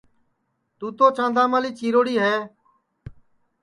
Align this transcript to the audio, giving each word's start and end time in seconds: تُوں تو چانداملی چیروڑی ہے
تُوں 0.77 0.91
تو 0.97 1.05
چانداملی 1.17 1.71
چیروڑی 1.79 2.15
ہے 2.23 2.35